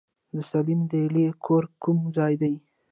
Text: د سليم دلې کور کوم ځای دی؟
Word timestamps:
د 0.35 0.37
سليم 0.51 0.81
دلې 0.91 1.25
کور 1.45 1.63
کوم 1.83 1.97
ځای 2.17 2.33
دی؟ 2.41 2.53